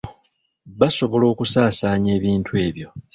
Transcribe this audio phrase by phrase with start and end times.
[0.79, 2.89] Basobola okusaasaanya ebintu ebyo